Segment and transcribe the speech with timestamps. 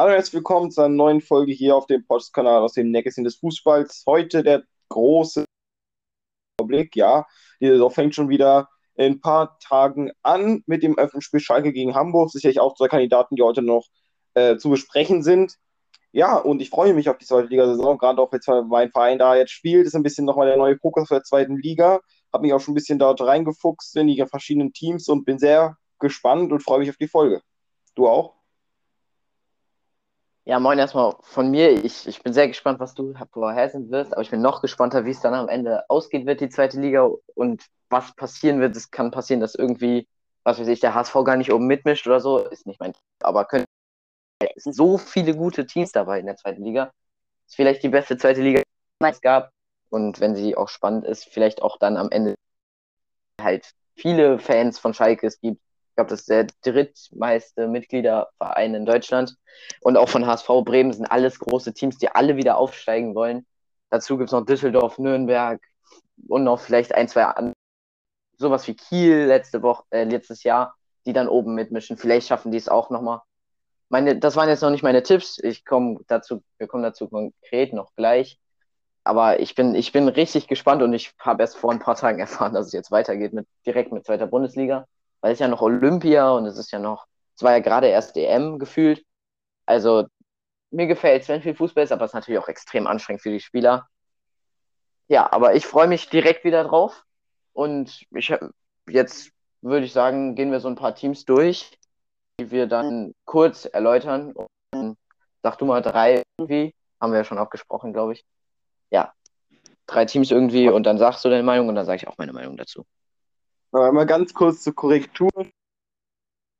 [0.00, 3.24] Hallo und herzlich willkommen zu einer neuen Folge hier auf dem Podcast-Kanal aus dem Nähkästchen
[3.24, 4.04] des Fußballs.
[4.06, 5.44] Heute der große
[6.64, 7.26] Blick, ja.
[7.60, 11.94] Die Saison fängt schon wieder in ein paar Tagen an mit dem Öffnungsspiel Schalke gegen
[11.94, 12.30] Hamburg.
[12.30, 13.88] Sicherlich auch zwei Kandidaten, die heute noch
[14.32, 15.56] äh, zu besprechen sind.
[16.12, 19.18] Ja, und ich freue mich auf die zweite Liga-Saison, gerade auch jetzt, weil mein Verein
[19.18, 19.86] da jetzt spielt.
[19.86, 22.00] Ist ein bisschen nochmal der neue Fokus für der zweiten Liga.
[22.32, 25.76] Habe mich auch schon ein bisschen dort reingefuchst in die verschiedenen Teams und bin sehr
[25.98, 27.42] gespannt und freue mich auf die Folge.
[27.94, 28.39] Du auch?
[30.50, 31.70] Ja, moin erstmal von mir.
[31.84, 35.10] Ich, ich bin sehr gespannt, was du vorhersehen wirst, aber ich bin noch gespannter, wie
[35.10, 38.74] es dann am Ende ausgehen wird, die zweite Liga und was passieren wird.
[38.74, 40.08] Es kann passieren, dass irgendwie,
[40.42, 42.38] was weiß ich, der HSV gar nicht oben mitmischt oder so.
[42.48, 43.64] Ist nicht mein, aber können,
[44.56, 46.90] es sind so viele gute Teams dabei in der zweiten Liga.
[47.46, 49.52] Ist vielleicht die beste zweite Liga, die es gab.
[49.88, 52.34] Und wenn sie auch spannend ist, vielleicht auch dann am Ende
[53.40, 55.60] halt viele Fans von Schalke es gibt,
[56.00, 59.36] glaube, das ist der drittmeiste Mitgliederverein in Deutschland.
[59.82, 63.46] Und auch von HSV Bremen sind alles große Teams, die alle wieder aufsteigen wollen.
[63.90, 65.60] Dazu gibt es noch Düsseldorf, Nürnberg
[66.28, 67.54] und noch vielleicht ein, zwei andere.
[68.38, 71.98] Sowas wie Kiel letzte Woche, äh, letztes Jahr, die dann oben mitmischen.
[71.98, 73.20] Vielleicht schaffen die es auch nochmal.
[73.90, 75.38] Meine, das waren jetzt noch nicht meine Tipps.
[75.42, 78.38] Ich komme dazu, wir kommen dazu konkret noch gleich.
[79.04, 82.20] Aber ich bin, ich bin richtig gespannt und ich habe erst vor ein paar Tagen
[82.20, 84.86] erfahren, dass es jetzt weitergeht mit direkt mit zweiter Bundesliga
[85.20, 88.16] weil es ja noch Olympia und es ist ja noch, es war ja gerade erst
[88.16, 89.04] EM gefühlt.
[89.66, 90.06] Also
[90.70, 93.30] mir gefällt es, wenn viel Fußball ist, aber es ist natürlich auch extrem anstrengend für
[93.30, 93.88] die Spieler.
[95.08, 97.04] Ja, aber ich freue mich direkt wieder drauf.
[97.52, 98.32] Und ich
[98.88, 101.76] jetzt würde ich sagen, gehen wir so ein paar Teams durch,
[102.38, 104.32] die wir dann kurz erläutern.
[104.72, 104.96] Und
[105.42, 106.74] sag du mal drei irgendwie.
[107.00, 108.24] Haben wir ja schon abgesprochen, glaube ich.
[108.90, 109.12] Ja.
[109.86, 112.32] Drei Teams irgendwie und dann sagst du deine Meinung und dann sage ich auch meine
[112.32, 112.86] Meinung dazu.
[113.72, 115.30] Aber mal ganz kurz zur Korrektur.
[115.34, 115.48] Der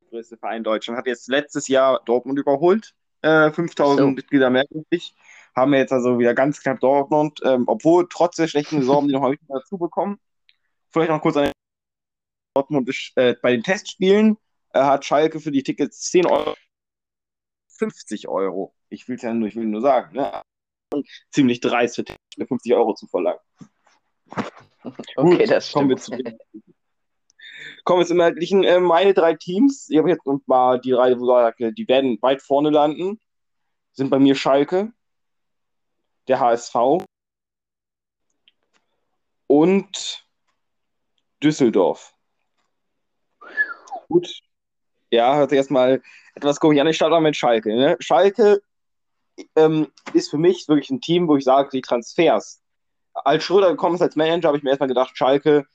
[0.09, 2.93] größte Verein Deutschland hat jetzt letztes Jahr Dortmund überholt.
[3.21, 4.07] Äh, 5000 so.
[4.07, 5.15] Mitglieder mehr ich.
[5.55, 9.13] Haben wir jetzt also wieder ganz knapp Dortmund, ähm, obwohl trotz der schlechten Saison die
[9.13, 10.17] noch häufig dazu bekommen.
[10.89, 11.51] Vielleicht noch kurz an
[12.55, 14.37] Dortmund äh, bei den Testspielen
[14.73, 16.55] äh, hat Schalke für die Tickets 10 Euro,
[17.77, 18.73] 50 Euro.
[18.89, 20.41] Ich will es ja nur, ich will nur sagen, ne?
[21.31, 22.05] ziemlich dreist für
[22.45, 23.39] 50 Euro zu verlangen.
[24.83, 25.73] Okay, Gut, das stimmt.
[25.73, 26.37] Kommen wir zu den
[27.83, 28.63] Kommen wir zum Inhaltlichen.
[28.63, 32.17] Äh, meine drei Teams, ich habe jetzt mal die drei, wo ich sage, die werden
[32.21, 33.19] weit vorne landen,
[33.93, 34.91] sind bei mir Schalke,
[36.27, 36.75] der HSV
[39.47, 40.25] und
[41.43, 42.13] Düsseldorf.
[44.07, 44.29] Gut.
[45.09, 46.01] Ja, hört sich erstmal
[46.35, 46.87] etwas komisch an.
[46.87, 47.75] Ich starte mal mit Schalke.
[47.75, 47.97] Ne?
[47.99, 48.61] Schalke
[49.55, 52.61] ähm, ist für mich wirklich ein Team, wo ich sage, die Transfers.
[53.13, 55.65] Als Schröder gekommen ist als Manager, habe ich mir erstmal gedacht, Schalke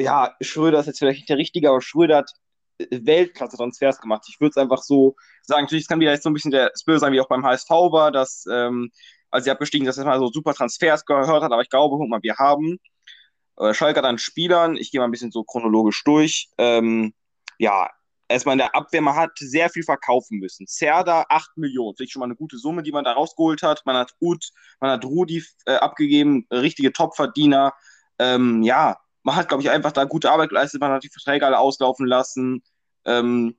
[0.00, 2.30] ja, Schröder ist jetzt vielleicht nicht der Richtige, aber Schröder hat
[2.78, 4.24] äh, Weltklasse-Transfers gemacht.
[4.28, 6.98] Ich würde es einfach so sagen, natürlich, es kann wieder so ein bisschen der Spur
[6.98, 8.90] sein, wie auch beim HSV war, dass, ähm,
[9.30, 12.08] als sie abgestiegen dass er mal so super Transfers gehört hat, aber ich glaube, guck
[12.08, 12.78] mal, wir haben
[13.58, 17.14] äh, Schalke an Spielern, ich gehe mal ein bisschen so chronologisch durch, ähm,
[17.58, 17.90] ja,
[18.30, 20.66] erstmal in der Abwehr, man hat sehr viel verkaufen müssen.
[20.66, 23.82] Zerda 8 Millionen, finde ich schon mal eine gute Summe, die man da rausgeholt hat.
[23.84, 24.50] Man hat Ut,
[24.80, 27.74] man hat Rudi äh, abgegeben, richtige Topverdiener.
[28.18, 30.80] Ähm, ja, man hat, glaube ich, einfach da gute Arbeit geleistet.
[30.80, 32.62] Man hat die Verträge alle auslaufen lassen.
[33.04, 33.56] Ähm,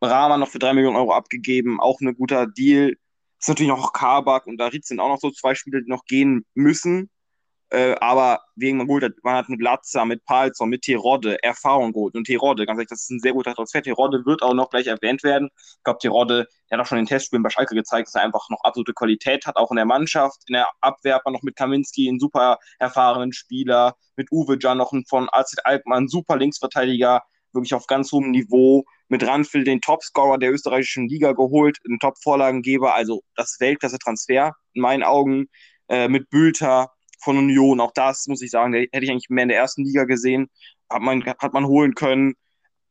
[0.00, 2.96] Rahman noch für 3 Millionen Euro abgegeben, auch ein guter Deal.
[3.38, 6.44] Ist natürlich noch Kabak und Daritz sind auch noch so zwei Spieler, die noch gehen
[6.54, 7.10] müssen.
[7.70, 12.14] Äh, aber wegen man, holt, man hat einen Glatzer mit Palzer, mit Terodde, Erfahrung geholt.
[12.14, 13.82] Und Terodde, ganz ehrlich, das ist ein sehr guter Transfer.
[13.82, 15.48] Terodde wird auch noch gleich erwähnt werden.
[15.56, 18.22] Ich glaube, Terodde, der hat auch schon in den Testspielen bei Schalke gezeigt, dass er
[18.22, 20.42] einfach noch absolute Qualität hat, auch in der Mannschaft.
[20.46, 24.78] In der Abwehr hat man noch mit Kaminski einen super erfahrenen Spieler, mit Uwe Jan
[24.78, 28.84] noch einen von AZ Alkmaar, super Linksverteidiger, wirklich auf ganz hohem Niveau.
[29.08, 32.94] Mit Ranfil den Topscorer der österreichischen Liga geholt, einen Top-Vorlagengeber.
[32.94, 35.46] Also das Weltklasse-Transfer in meinen Augen.
[35.88, 36.90] Äh, mit Bülter,
[37.24, 37.80] von Union.
[37.80, 40.50] Auch das muss ich sagen, hätte ich eigentlich mehr in der ersten Liga gesehen.
[40.90, 42.34] Hat man, hat man holen können.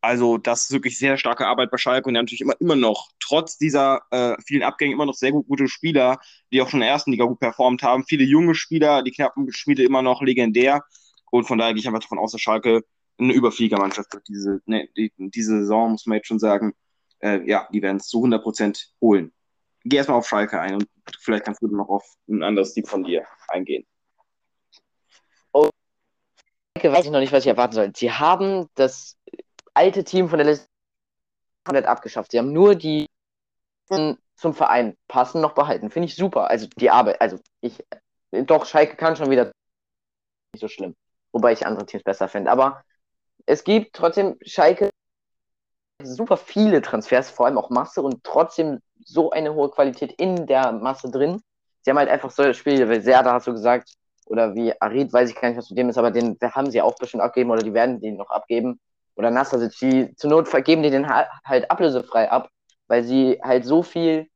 [0.01, 3.57] Also, das ist wirklich sehr starke Arbeit bei Schalke und natürlich immer, immer noch, trotz
[3.57, 6.19] dieser äh, vielen Abgänge, immer noch sehr gut, gute Spieler,
[6.51, 8.03] die auch schon in der ersten Liga gut performt haben.
[8.05, 10.83] Viele junge Spieler, die knappen Schmiede immer noch legendär.
[11.31, 12.81] Und von daher gehe ich einfach davon aus, dass Schalke
[13.17, 14.27] eine Überfliegermannschaft wird.
[14.27, 16.73] Diese, ne, die, diese Saison, muss man jetzt schon sagen,
[17.19, 19.31] äh, ja, die werden es zu 100% holen.
[19.85, 20.89] Geh erstmal auf Schalke ein und
[21.21, 23.85] vielleicht kannst du noch auf ein anderes Team von dir eingehen
[26.91, 27.91] weiß ich noch nicht, was ich erwarten soll.
[27.95, 29.17] Sie haben das
[29.73, 30.67] alte Team von der Liste
[31.63, 32.31] komplett abgeschafft.
[32.31, 33.07] Sie haben nur die
[33.87, 35.89] zum Verein passen noch behalten.
[35.89, 36.49] Finde ich super.
[36.49, 37.83] Also die Arbeit, also ich,
[38.31, 39.51] doch, Schalke kann schon wieder
[40.53, 40.95] nicht so schlimm.
[41.31, 42.51] Wobei ich andere Teams besser finde.
[42.51, 42.83] Aber
[43.45, 44.89] es gibt trotzdem Schalke
[46.01, 50.71] super viele Transfers, vor allem auch Masse und trotzdem so eine hohe Qualität in der
[50.71, 51.41] Masse drin.
[51.81, 53.93] Sie haben halt einfach solche Spiele, wie Serda hast du gesagt,
[54.33, 56.81] oder wie Arid, weiß ich gar nicht, was mit dem ist, aber den haben sie
[56.81, 58.79] auch bestimmt abgeben oder die werden den noch abgeben.
[59.15, 62.49] Oder Nasser, die zur Not vergeben die den halt ablösefrei ab,
[62.87, 64.27] weil sie halt so viel,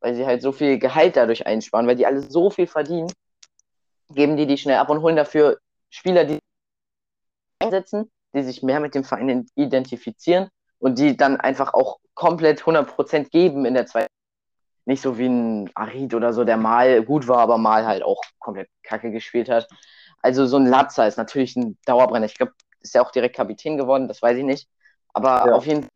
[0.00, 3.12] weil sie halt so viel Gehalt dadurch einsparen, weil die alle so viel verdienen,
[4.10, 5.58] geben die die schnell ab und holen dafür
[5.88, 6.40] Spieler, die
[7.60, 10.48] einsetzen, die sich mehr mit dem Verein identifizieren
[10.80, 14.12] und die dann einfach auch komplett 100% geben in der zweiten.
[14.86, 18.22] Nicht so wie ein Arid oder so, der mal gut war, aber mal halt auch
[18.38, 19.66] komplett kacke gespielt hat.
[20.20, 22.26] Also so ein Latzer ist natürlich ein Dauerbrenner.
[22.26, 24.68] Ich glaube, ist ja auch direkt Kapitän geworden, das weiß ich nicht.
[25.12, 25.52] Aber ja.
[25.54, 25.90] auf jeden Fall,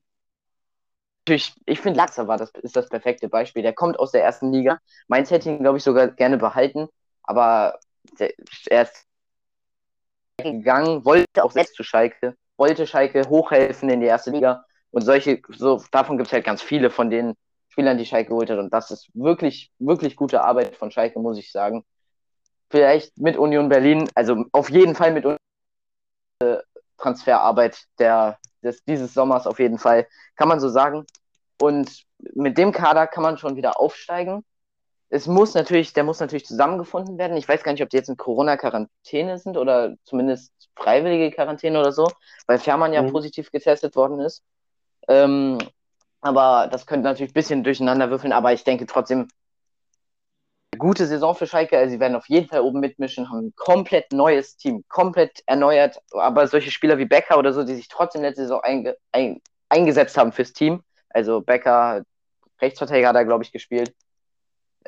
[1.27, 3.63] natürlich, ich finde Latzer war das, ist das perfekte Beispiel.
[3.63, 4.79] Der kommt aus der ersten Liga.
[5.07, 6.89] Mainz hätte ihn, glaube ich, sogar gerne behalten,
[7.23, 7.79] aber
[8.19, 8.33] der,
[8.71, 9.05] er ist
[10.39, 14.65] gegangen, wollte auch selbst zu Schalke, wollte Schalke hochhelfen in die erste Liga.
[14.91, 17.35] Und solche, so, davon gibt es halt ganz viele von den
[17.79, 18.59] Spielern, die Schalke geholt hat.
[18.59, 21.85] Und das ist wirklich, wirklich gute Arbeit von Schalke, muss ich sagen.
[22.71, 25.39] Vielleicht mit Union Berlin, also auf jeden Fall mit Union
[26.99, 31.07] Transferarbeit der, des, dieses Sommers auf jeden Fall, kann man so sagen.
[31.61, 32.05] Und
[32.35, 34.45] mit dem Kader kann man schon wieder aufsteigen
[35.11, 37.37] es muss natürlich, der muss natürlich zusammengefunden werden.
[37.37, 41.93] Ich weiß gar nicht, ob die jetzt in Corona-Quarantäne sind oder zumindest freiwillige Quarantäne oder
[41.93, 42.11] so,
[42.47, 43.13] weil Fährmann ja mhm.
[43.13, 44.43] positiv getestet worden ist.
[45.09, 45.59] Ähm,
[46.21, 49.29] aber das könnte natürlich ein bisschen durcheinander würfeln, aber ich denke trotzdem,
[50.79, 51.79] gute Saison für Schalke.
[51.79, 56.01] Also sie werden auf jeden Fall oben mitmischen, haben ein komplett neues Team, komplett erneuert.
[56.13, 60.17] Aber solche Spieler wie Becker oder so, die sich trotzdem letzte Saison einge ein eingesetzt
[60.17, 60.83] haben fürs Team.
[61.11, 62.05] Also Becker,
[62.61, 63.93] Rechtsverteidiger hat er, glaube ich, gespielt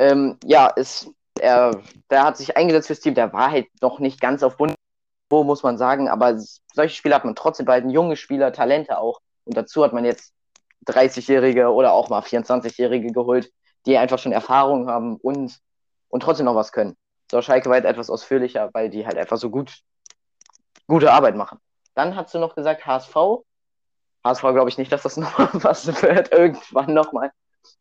[0.00, 4.20] ähm, ja, ist, er, der hat sich eingesetzt fürs Team, der war halt noch nicht
[4.20, 6.38] ganz auf Bundesniveau, muss man sagen, aber
[6.74, 9.20] solche Spieler hat man trotzdem bald, junge Spieler, Talente auch.
[9.44, 10.32] Und dazu hat man jetzt
[10.86, 13.50] 30-Jährige oder auch mal 24-Jährige geholt,
[13.86, 15.58] die einfach schon Erfahrung haben und,
[16.08, 16.96] und trotzdem noch was können.
[17.30, 19.78] So, Schalke war halt etwas ausführlicher, weil die halt einfach so gut,
[20.86, 21.58] gute Arbeit machen.
[21.94, 23.14] Dann hast du noch gesagt HSV.
[24.24, 27.30] HSV glaube ich nicht, dass das noch was wird, irgendwann nochmal.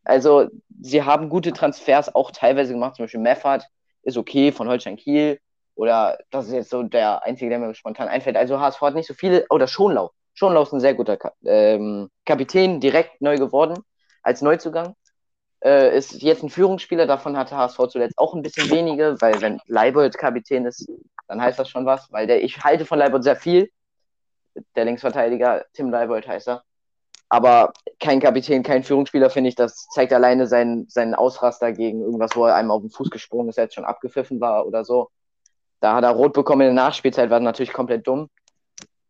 [0.03, 0.47] Also,
[0.81, 3.65] sie haben gute Transfers auch teilweise gemacht, zum Beispiel Meffert
[4.03, 5.39] ist okay von Holstein Kiel.
[5.75, 8.35] Oder das ist jetzt so der einzige, der mir spontan einfällt.
[8.35, 9.45] Also HSV hat nicht so viele.
[9.49, 10.11] Oder Schonlau.
[10.39, 13.77] Schonlau ist ein sehr guter ähm, Kapitän, direkt neu geworden
[14.23, 14.95] als Neuzugang.
[15.61, 19.59] Äh, ist jetzt ein Führungsspieler, davon hatte HSV zuletzt auch ein bisschen wenige, weil wenn
[19.65, 20.89] Leibold Kapitän ist,
[21.27, 23.69] dann heißt das schon was, weil der, ich halte von Leibold sehr viel.
[24.77, 26.63] Der Linksverteidiger, Tim Leibold heißt er.
[27.27, 32.37] Aber kein Kapitän, kein Führungsspieler, finde ich, das zeigt alleine seinen, seinen Ausraster gegen irgendwas,
[32.37, 35.09] wo er einem auf den Fuß gesprungen ist, jetzt schon abgepfiffen war oder so.
[35.81, 38.29] Da hat er rot bekommen in der Nachspielzeit, war natürlich komplett dumm.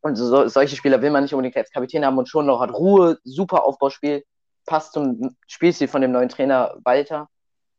[0.01, 2.73] Und so, solche Spieler will man nicht unbedingt als Kapitän haben und schon noch hat
[2.73, 4.23] Ruhe, super Aufbauspiel,
[4.65, 7.27] passt zum Spielstil von dem neuen Trainer Walter.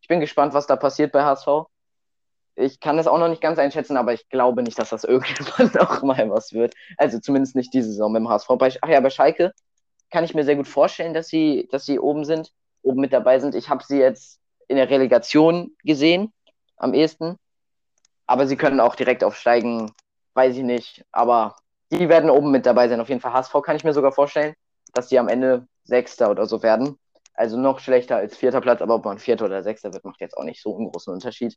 [0.03, 1.49] Ich bin gespannt, was da passiert bei HSV.
[2.57, 5.71] Ich kann das auch noch nicht ganz einschätzen, aber ich glaube nicht, dass das irgendwann
[5.75, 6.75] noch mal was wird.
[6.99, 8.51] Also zumindest nicht diese Saison beim HSV.
[8.81, 9.53] ach ja, bei Schalke
[10.11, 12.53] kann ich mir sehr gut vorstellen, dass sie, dass sie oben sind,
[12.83, 13.55] oben mit dabei sind.
[13.55, 16.33] Ich habe sie jetzt in der Relegation gesehen,
[16.77, 17.37] am ehesten.
[18.27, 19.93] Aber sie können auch direkt aufsteigen,
[20.35, 21.05] weiß ich nicht.
[21.13, 21.57] Aber
[21.91, 23.01] die werden oben mit dabei sein.
[23.01, 24.55] Auf jeden Fall HSV kann ich mir sogar vorstellen,
[24.95, 26.99] dass die am Ende Sechster oder so werden.
[27.35, 30.37] Also noch schlechter als vierter Platz, aber ob man Vierter oder Sechster wird, macht jetzt
[30.37, 31.57] auch nicht so einen großen Unterschied.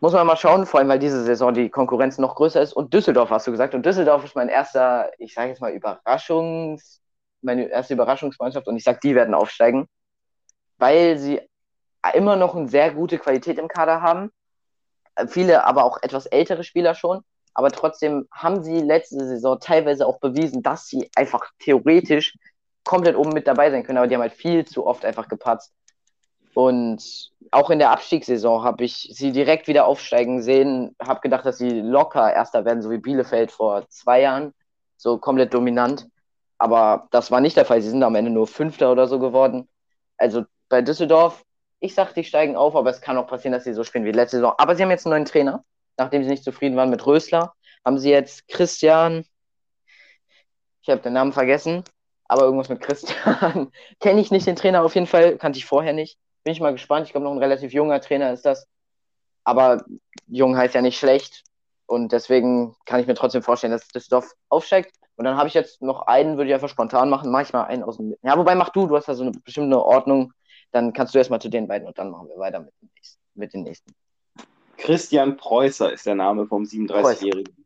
[0.00, 2.72] Muss man mal schauen, vor allem weil diese Saison die Konkurrenz noch größer ist.
[2.72, 3.74] Und Düsseldorf hast du gesagt.
[3.74, 7.00] Und Düsseldorf ist mein erster, ich sage jetzt mal, Überraschungs-
[7.44, 9.86] meine erste Überraschungsmannschaft und ich sage, die werden aufsteigen,
[10.78, 11.40] weil sie
[12.14, 14.30] immer noch eine sehr gute Qualität im Kader haben.
[15.28, 17.22] Viele aber auch etwas ältere Spieler schon.
[17.54, 22.36] Aber trotzdem haben sie letzte Saison teilweise auch bewiesen, dass sie einfach theoretisch
[22.84, 23.98] komplett oben mit dabei sein können.
[23.98, 25.72] Aber die haben halt viel zu oft einfach gepatzt.
[26.52, 30.94] Und auch in der Abstiegssaison habe ich sie direkt wieder aufsteigen sehen.
[31.00, 34.52] Habe gedacht, dass sie locker Erster werden, so wie Bielefeld vor zwei Jahren.
[34.96, 36.08] So komplett dominant.
[36.58, 37.82] Aber das war nicht der Fall.
[37.82, 39.68] Sie sind am Ende nur Fünfter oder so geworden.
[40.16, 41.44] Also bei Düsseldorf,
[41.80, 44.12] ich sag, die steigen auf, aber es kann auch passieren, dass sie so spielen wie
[44.12, 44.54] letzte Saison.
[44.58, 45.64] Aber sie haben jetzt einen neuen Trainer.
[45.96, 49.24] Nachdem sie nicht zufrieden waren mit Rösler, haben sie jetzt Christian.
[50.82, 51.84] Ich habe den Namen vergessen,
[52.26, 53.70] aber irgendwas mit Christian.
[54.00, 56.18] Kenne ich nicht den Trainer auf jeden Fall, kannte ich vorher nicht.
[56.42, 57.06] Bin ich mal gespannt.
[57.06, 58.66] Ich glaube, noch ein relativ junger Trainer ist das.
[59.44, 59.84] Aber
[60.26, 61.42] jung heißt ja nicht schlecht.
[61.86, 64.94] Und deswegen kann ich mir trotzdem vorstellen, dass Düsseldorf aufsteigt.
[65.16, 67.64] Und dann habe ich jetzt noch einen, würde ich einfach spontan machen, mache ich mal
[67.64, 68.14] einen aus dem.
[68.22, 70.32] Ja, wobei mach du, du hast da so eine bestimmte Ordnung.
[70.72, 73.52] Dann kannst du erstmal zu den beiden und dann machen wir weiter mit, nächsten, mit
[73.54, 73.94] den nächsten.
[74.76, 77.64] Christian Preußer ist der Name vom 37-Jährigen.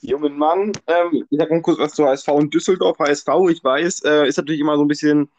[0.00, 2.98] Jungen Mann, ähm, ich sag mal kurz was zu HSV und Düsseldorf.
[2.98, 5.30] HSV, ich weiß, äh, ist natürlich immer so ein bisschen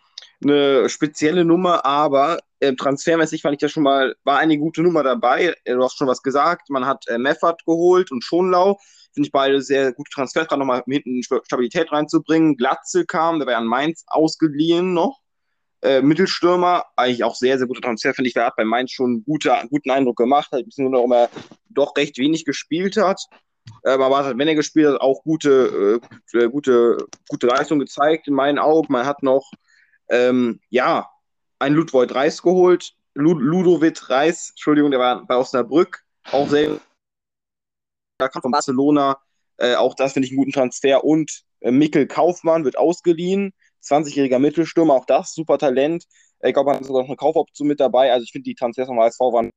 [0.43, 5.03] eine spezielle Nummer, aber äh, transfermäßig fand ich ja schon mal, war eine gute Nummer
[5.03, 5.55] dabei.
[5.63, 6.69] Äh, du hast schon was gesagt.
[6.69, 8.77] Man hat äh, Meffert geholt und Schonlau.
[9.13, 12.57] Finde ich beide sehr gute Transfers, gerade nochmal hinten Stabilität reinzubringen.
[12.57, 15.19] Glatze kam, der war ja an Mainz ausgeliehen noch.
[15.81, 18.33] Äh, Mittelstürmer, eigentlich auch sehr, sehr guter Transfer, finde ich.
[18.33, 21.29] Der hat bei Mainz schon einen gute, guten Eindruck gemacht, hat nur noch immer
[21.69, 23.21] doch recht wenig gespielt hat.
[23.86, 26.01] Ähm, aber wenn er gespielt hat, auch gute,
[26.33, 28.91] äh, gute, gute Leistung gezeigt in meinen Augen.
[28.91, 29.51] Man hat noch
[30.09, 31.09] ähm, ja,
[31.59, 32.95] ein Ludwig Reis geholt.
[33.15, 36.79] Lud Ludovic Reis, Entschuldigung, der war bei Osnabrück, auch sehr.
[38.17, 39.17] Da kam von Barcelona.
[39.57, 41.03] Äh, auch das finde ich einen guten Transfer.
[41.03, 43.53] Und äh, Mikkel Kaufmann wird ausgeliehen.
[43.83, 46.05] 20-jähriger Mittelstürmer, auch das super Talent.
[46.41, 48.12] Ich glaube, man hat sogar noch eine Kaufoption mit dabei.
[48.12, 49.51] Also ich finde die Transfers vom HSV waren.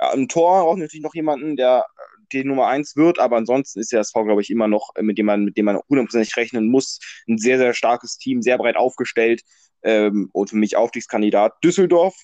[0.00, 1.84] Ja, Im Tor braucht natürlich noch jemanden, der
[2.32, 5.18] die Nummer 1 wird, aber ansonsten ist der SV, glaube ich, immer noch, äh, mit
[5.18, 7.00] dem man, mit dem man hundertprozentig rechnen muss.
[7.26, 9.42] Ein sehr, sehr starkes Team, sehr breit aufgestellt
[9.82, 11.54] ähm, und für mich Aufstiegskandidat.
[11.64, 12.14] Düsseldorf,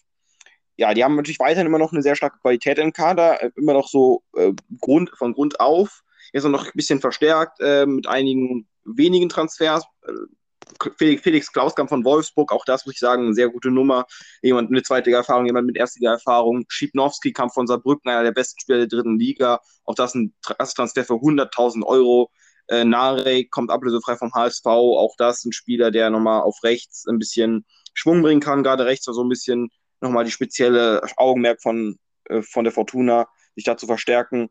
[0.76, 3.74] ja, die haben natürlich weiterhin immer noch eine sehr starke Qualität im Kader, äh, immer
[3.74, 6.02] noch so äh, Grund, von Grund auf.
[6.34, 9.84] Jetzt noch ein bisschen verstärkt äh, mit einigen wenigen Transfers.
[10.02, 10.12] Äh,
[10.96, 14.04] Felix, Felix Klauskamp von Wolfsburg, auch das muss ich sagen, eine sehr gute Nummer.
[14.42, 16.64] Jemand mit zweitiger Erfahrung, jemand mit erstiger Erfahrung.
[16.68, 19.60] Schipnowski kam von Saarbrücken, einer der besten Spieler der dritten Liga.
[19.84, 22.30] Auch das ein Transfer für 100.000 Euro.
[22.66, 24.66] Äh, Narek kommt ablösefrei vom HSV.
[24.66, 28.64] Auch das ein Spieler, der nochmal auf rechts ein bisschen Schwung bringen kann.
[28.64, 29.68] Gerade rechts war so ein bisschen
[30.00, 34.48] nochmal die spezielle Augenmerk von, äh, von der Fortuna, sich da zu verstärken.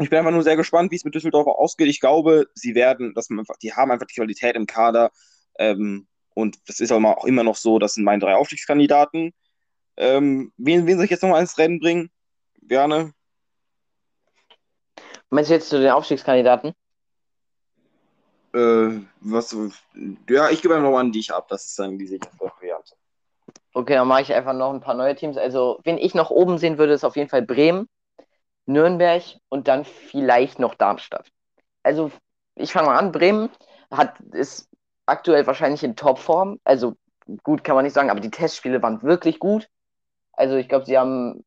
[0.00, 1.88] Ich bin einfach nur sehr gespannt, wie es mit Düsseldorf ausgeht.
[1.88, 5.10] Ich glaube, sie werden, dass man einfach, die haben einfach die Qualität im Kader.
[5.58, 9.34] Ähm, und das ist auch immer noch so, das sind meine drei Aufstiegskandidaten.
[9.96, 12.10] Ähm, wen, wen soll ich jetzt nochmal ins Rennen bringen?
[12.62, 13.12] Gerne.
[15.30, 16.74] Meinst du jetzt zu den Aufstiegskandidaten?
[18.54, 19.56] Äh, was,
[20.28, 21.48] ja, ich gebe einfach nochmal an dich ab.
[21.48, 22.94] Das ist dann die sicherste Variante.
[23.74, 25.36] Okay, dann mache ich einfach noch ein paar neue Teams.
[25.36, 27.88] Also, wen ich noch oben sehen würde, ist auf jeden Fall Bremen.
[28.68, 31.28] Nürnberg und dann vielleicht noch Darmstadt.
[31.82, 32.10] Also
[32.54, 33.50] ich fange mal an, Bremen
[33.90, 34.68] hat, ist
[35.06, 36.60] aktuell wahrscheinlich in Topform.
[36.64, 36.94] Also
[37.42, 39.68] gut kann man nicht sagen, aber die Testspiele waren wirklich gut.
[40.32, 41.44] Also ich glaube, sie haben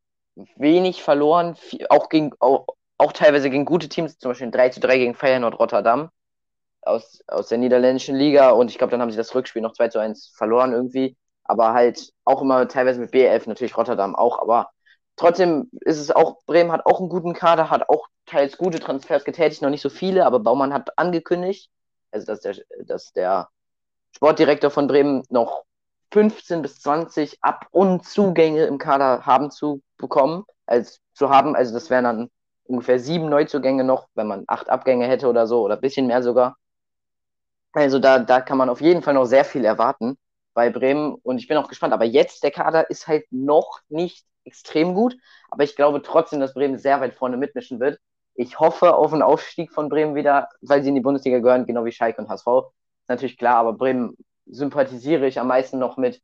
[0.56, 1.56] wenig verloren,
[1.90, 2.66] auch, gegen, auch,
[2.98, 6.10] auch teilweise gegen gute Teams, zum Beispiel 3 zu 3 gegen Feyenoord Rotterdam
[6.82, 9.90] aus, aus der niederländischen Liga und ich glaube, dann haben sie das Rückspiel noch 2
[9.90, 11.16] zu 1 verloren irgendwie.
[11.44, 14.72] Aber halt auch immer teilweise mit B11, natürlich Rotterdam auch, aber
[15.22, 19.24] Trotzdem ist es auch, Bremen hat auch einen guten Kader, hat auch teils gute Transfers
[19.24, 21.70] getätigt, noch nicht so viele, aber Baumann hat angekündigt,
[22.10, 23.48] also dass der, dass der
[24.16, 25.63] Sportdirektor von Bremen noch
[26.12, 31.56] 15 bis 20 Ab- und Zugänge im Kader haben zu bekommen, als zu haben.
[31.56, 32.30] Also das wären dann
[32.63, 36.24] ungefähr sieben Neuzugänge noch, wenn man acht Abgänge hätte oder so, oder ein bisschen mehr
[36.24, 36.58] sogar.
[37.74, 40.18] Also da, da kann man auf jeden Fall noch sehr viel erwarten
[40.56, 41.94] bei Bremen und ich bin auch gespannt.
[41.94, 45.16] Aber jetzt, der Kader ist halt noch nicht extrem gut,
[45.50, 48.00] aber ich glaube trotzdem, dass Bremen sehr weit vorne mitmischen wird.
[48.34, 51.86] Ich hoffe auf einen Aufstieg von Bremen wieder, weil sie in die Bundesliga gehören, genau
[51.86, 52.48] wie Schalke und HSV.
[52.48, 56.22] Ist natürlich klar, aber Bremen sympathisiere ich am meisten noch mit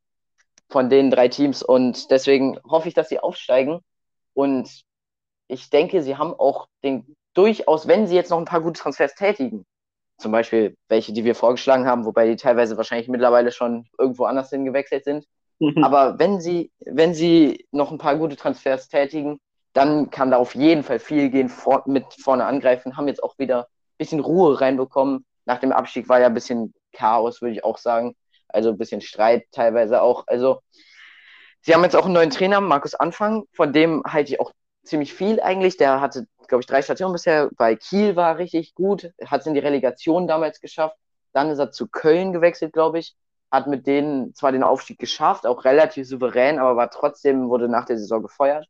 [0.70, 3.80] von den drei Teams und deswegen hoffe ich, dass sie aufsteigen.
[4.34, 4.84] Und
[5.48, 9.16] ich denke, sie haben auch den durchaus, wenn sie jetzt noch ein paar gute Transfers
[9.16, 9.66] tätigen,
[10.18, 14.50] zum Beispiel welche, die wir vorgeschlagen haben, wobei die teilweise wahrscheinlich mittlerweile schon irgendwo anders
[14.50, 15.26] hingewechselt sind,
[15.82, 19.40] Aber wenn sie, wenn sie noch ein paar gute Transfers tätigen,
[19.74, 23.38] dann kann da auf jeden Fall viel gehen, vor, mit vorne angreifen, haben jetzt auch
[23.38, 25.26] wieder ein bisschen Ruhe reinbekommen.
[25.46, 28.16] Nach dem Abstieg war ja ein bisschen Chaos, würde ich auch sagen.
[28.48, 30.24] Also ein bisschen Streit teilweise auch.
[30.28, 30.62] Also
[31.62, 34.52] sie haben jetzt auch einen neuen Trainer, Markus Anfang, von dem halte ich auch
[34.84, 35.78] ziemlich viel eigentlich.
[35.78, 37.50] Der hatte, glaube ich, drei Stationen bisher.
[37.58, 40.96] Bei Kiel war richtig gut, hat es in die Relegation damals geschafft.
[41.34, 43.16] Dann ist er zu Köln gewechselt, glaube ich
[43.52, 47.86] hat mit denen zwar den Aufstieg geschafft, auch relativ souverän, aber war trotzdem, wurde nach
[47.86, 48.68] der Saison gefeuert,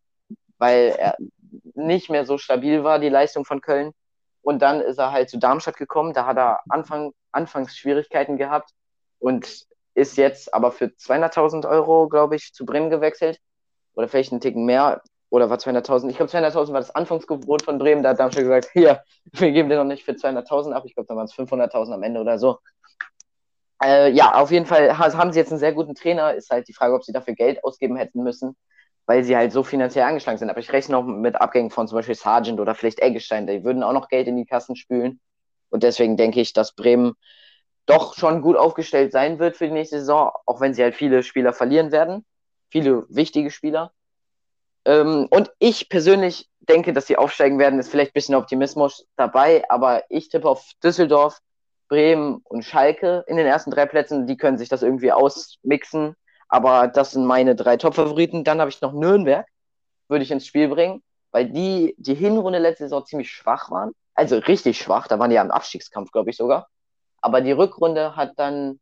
[0.58, 1.16] weil er
[1.74, 3.92] nicht mehr so stabil war, die Leistung von Köln.
[4.42, 8.72] Und dann ist er halt zu Darmstadt gekommen, da hat er Anfang, anfangs Schwierigkeiten gehabt
[9.20, 13.40] und ist jetzt aber für 200.000 Euro, glaube ich, zu Bremen gewechselt.
[13.96, 15.02] Oder vielleicht einen Ticken mehr.
[15.30, 16.10] Oder war 200.000?
[16.10, 18.04] Ich glaube, 200.000 war das Anfangsgebot von Bremen.
[18.04, 19.02] Da hat Darmstadt gesagt, hier,
[19.34, 20.84] wir geben dir noch nicht für 200.000 ab.
[20.86, 22.60] Ich glaube, da waren es 500.000 am Ende oder so.
[23.84, 26.34] Äh, ja, auf jeden Fall haben sie jetzt einen sehr guten Trainer.
[26.34, 28.56] Ist halt die Frage, ob sie dafür Geld ausgeben hätten müssen,
[29.06, 30.50] weil sie halt so finanziell angeschlagen sind.
[30.50, 33.48] Aber ich rechne auch mit Abgängen von zum Beispiel Sargent oder vielleicht Eggestein.
[33.48, 35.20] Die würden auch noch Geld in die Kassen spülen.
[35.70, 37.14] Und deswegen denke ich, dass Bremen
[37.86, 41.24] doch schon gut aufgestellt sein wird für die nächste Saison, auch wenn sie halt viele
[41.24, 42.26] Spieler verlieren werden.
[42.70, 43.92] Viele wichtige Spieler.
[44.86, 47.80] Ähm, und ich persönlich denke, dass sie aufsteigen werden.
[47.80, 51.40] Ist vielleicht ein bisschen Optimismus dabei, aber ich tippe auf Düsseldorf
[51.88, 54.28] Bremen und Schalke in den ersten drei Plätzen.
[54.28, 56.16] Die können sich das irgendwie ausmixen.
[56.50, 58.44] Aber das sind meine drei Top-Favoriten.
[58.44, 59.46] Dann habe ich noch Nürnberg,
[60.08, 63.92] würde ich ins Spiel bringen, weil die die Hinrunde letzte Saison ziemlich schwach waren.
[64.14, 65.08] Also richtig schwach.
[65.08, 66.68] Da waren die ja im Abstiegskampf, glaube ich sogar.
[67.22, 68.80] Aber die Rückrunde hat dann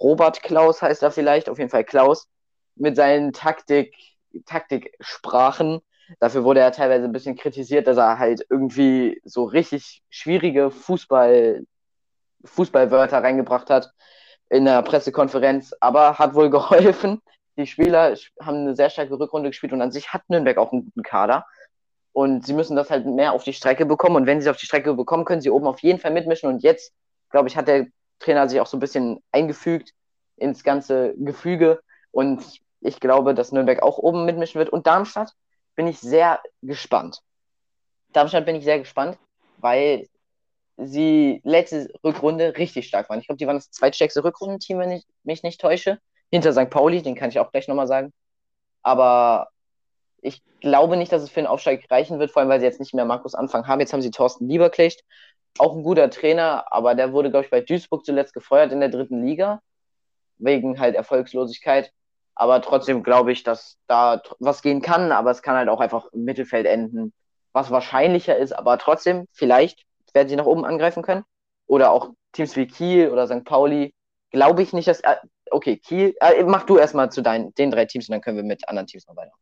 [0.00, 2.28] Robert Klaus, heißt er vielleicht, auf jeden Fall Klaus,
[2.76, 3.94] mit seinen Taktik,
[4.46, 5.80] Taktiksprachen.
[6.20, 11.64] Dafür wurde er teilweise ein bisschen kritisiert, dass er halt irgendwie so richtig schwierige Fußball,
[12.44, 13.92] Fußballwörter reingebracht hat
[14.48, 17.20] in der Pressekonferenz, aber hat wohl geholfen.
[17.56, 20.86] Die Spieler haben eine sehr starke Rückrunde gespielt und an sich hat Nürnberg auch einen
[20.86, 21.46] guten Kader.
[22.12, 24.16] Und sie müssen das halt mehr auf die Strecke bekommen.
[24.16, 26.48] Und wenn sie es auf die Strecke bekommen, können sie oben auf jeden Fall mitmischen.
[26.48, 26.92] Und jetzt,
[27.30, 27.86] glaube ich, hat der
[28.20, 29.92] Trainer sich auch so ein bisschen eingefügt
[30.36, 31.80] ins ganze Gefüge.
[32.12, 32.44] Und
[32.80, 34.68] ich glaube, dass Nürnberg auch oben mitmischen wird.
[34.68, 35.32] Und Darmstadt
[35.74, 37.20] bin ich sehr gespannt.
[38.12, 39.18] Darmstadt bin ich sehr gespannt,
[39.58, 40.06] weil
[40.76, 43.20] sie letzte Rückrunde richtig stark waren.
[43.20, 45.98] Ich glaube, die waren das zweitstärkste Rückrundenteam, wenn ich mich nicht täusche.
[46.30, 46.70] Hinter St.
[46.70, 48.12] Pauli, den kann ich auch gleich nochmal sagen.
[48.82, 49.48] Aber
[50.20, 52.80] ich glaube nicht, dass es für den Aufstieg reichen wird, vor allem weil sie jetzt
[52.80, 53.80] nicht mehr Markus Anfang haben.
[53.80, 55.04] Jetzt haben sie Thorsten Lieberknecht,
[55.58, 58.88] auch ein guter Trainer, aber der wurde, glaube ich, bei Duisburg zuletzt gefeuert in der
[58.88, 59.60] dritten Liga,
[60.38, 61.92] wegen halt Erfolgslosigkeit.
[62.34, 66.06] Aber trotzdem glaube ich, dass da was gehen kann, aber es kann halt auch einfach
[66.12, 67.12] im Mittelfeld enden,
[67.52, 71.24] was wahrscheinlicher ist, aber trotzdem, vielleicht werden sie nach oben angreifen können.
[71.66, 73.44] Oder auch Teams wie Kiel oder St.
[73.44, 73.94] Pauli.
[74.30, 75.00] Glaube ich nicht, dass.
[75.00, 75.16] Äh,
[75.50, 76.14] okay, Kiel.
[76.20, 78.86] Äh, mach du erstmal zu deinen, den drei Teams und dann können wir mit anderen
[78.86, 79.32] Teams noch weiter.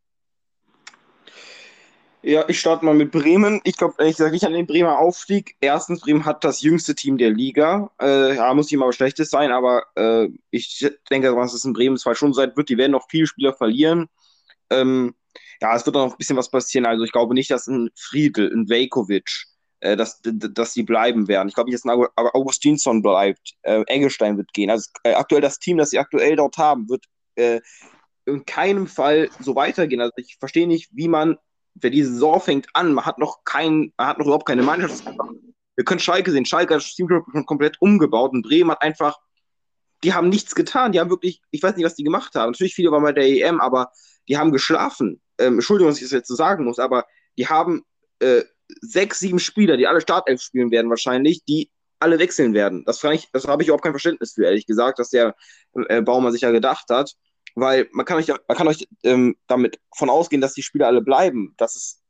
[2.25, 3.61] Ja, ich starte mal mit Bremen.
[3.65, 5.57] Ich glaube, ehrlich gesagt, nicht an den Bremer Aufstieg.
[5.61, 7.91] Erstens, Bremen hat das jüngste Team der Liga.
[8.01, 11.97] Äh, ja, muss mal was Schlechtes sein, aber äh, ich denke, was es in Bremen
[11.97, 14.09] zwar schon sein wird, die werden noch viele Spieler verlieren.
[14.71, 15.17] Ähm,
[15.61, 16.87] ja, es wird noch ein bisschen was passieren.
[16.87, 19.47] Also ich glaube nicht, dass ein Friedel, ein Vejkovic,
[19.83, 21.49] äh, dass, dass die bleiben werden.
[21.49, 23.55] Ich glaube nicht, dass ein Augustinsson bleibt.
[23.63, 24.71] Äh, Engelstein wird gehen.
[24.71, 27.61] Also äh, aktuell das Team, das sie aktuell dort haben, wird äh,
[28.25, 30.01] in keinem Fall so weitergehen.
[30.01, 31.37] Also ich verstehe nicht, wie man,
[31.75, 35.05] wer diese Saison fängt an, man hat noch kein, man hat noch überhaupt keine Mannschaft.
[35.75, 36.47] Wir können Schalke sehen.
[36.47, 39.19] Schalke hat das Team schon komplett umgebaut und Bremen hat einfach,
[40.05, 40.93] die haben nichts getan.
[40.93, 42.53] Die haben wirklich, ich weiß nicht, was die gemacht haben.
[42.53, 43.91] Natürlich viele waren bei der EM, aber
[44.29, 45.21] die haben geschlafen.
[45.39, 47.05] Ähm, Entschuldigung, dass ich das jetzt so sagen muss, aber
[47.37, 47.85] die haben
[48.21, 48.45] äh,
[48.81, 51.71] sechs, sieben Spieler, die alle Startelf spielen werden wahrscheinlich, die
[52.03, 52.85] alle wechseln werden.
[52.85, 53.01] Das,
[53.33, 55.35] das habe ich überhaupt kein Verständnis für, ehrlich gesagt, dass der
[55.89, 57.13] äh, Baumer sich ja gedacht hat.
[57.55, 61.03] Weil man kann euch, man kann euch ähm, damit von ausgehen, dass die Spieler alle
[61.03, 61.55] bleiben.
[61.59, 62.01] Das ist,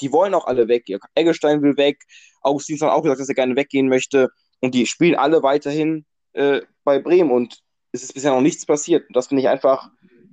[0.00, 0.84] die wollen auch alle weg.
[1.14, 2.02] Eggestein will weg.
[2.42, 4.28] Augustin hat auch gesagt, dass er gerne weggehen möchte.
[4.60, 6.04] Und die spielen alle weiterhin
[6.34, 7.30] äh, bei Bremen.
[7.30, 7.60] Und
[7.92, 9.06] es ist bisher noch nichts passiert.
[9.14, 9.88] Das finde ich einfach,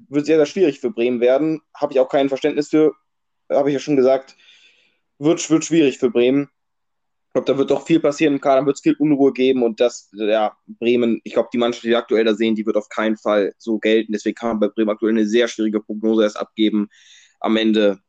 [0.10, 1.62] wird sehr, sehr schwierig für Bremen werden.
[1.74, 2.94] Habe ich auch kein Verständnis für.
[3.50, 4.36] Habe ich ja schon gesagt
[5.20, 6.50] wird, wird schwierig für Bremen.
[7.28, 9.80] Ich glaube, da wird doch viel passieren im Kader, wird es viel Unruhe geben und
[9.80, 12.90] das, ja, Bremen, ich glaube, die Mannschaft, die wir aktuell da sehen, die wird auf
[12.90, 14.14] keinen Fall so gelten.
[14.14, 16.90] Deswegen kann man bei Bremen aktuell eine sehr schwierige Prognose erst abgeben.
[17.40, 18.00] Am Ende,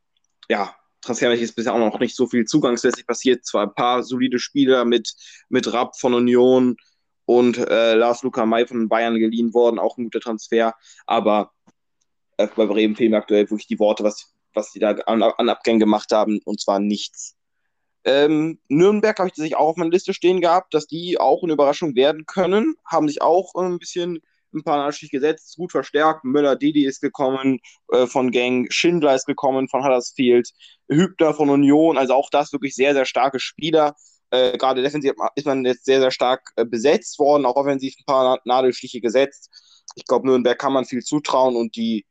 [0.49, 3.45] ja, transfermäßig ist bisher auch noch nicht so viel zugangslässig passiert.
[3.45, 5.13] Zwar ein paar solide Spieler mit,
[5.49, 6.77] mit Rapp von Union
[7.29, 10.75] und äh, Lars Luca May von Bayern geliehen worden, auch ein guter Transfer,
[11.07, 11.53] aber
[12.39, 15.49] äh, bei Bremen fehlen mir aktuell wirklich die Worte, was was die da an, an
[15.49, 17.37] Abgängen gemacht haben, und zwar nichts.
[18.05, 21.53] Ähm, Nürnberg habe ich sich auch auf meiner Liste stehen gehabt, dass die auch eine
[21.53, 24.21] Überraschung werden können, haben sich auch äh, ein bisschen
[24.55, 26.25] ein paar Nachschicht gesetzt, gut verstärkt.
[26.25, 27.61] Müller Didi ist gekommen
[27.93, 30.51] äh, von Gang, Schindler ist gekommen von Huddersfield,
[30.89, 33.95] Hübner von Union, also auch das wirklich sehr, sehr starke Spieler.
[34.31, 38.05] Äh, Gerade defensiv ist man jetzt sehr, sehr stark äh, besetzt worden, auch offensiv ein
[38.07, 39.51] paar Nadelstiche gesetzt.
[39.97, 42.07] Ich glaube, Nürnberg kann man viel zutrauen und die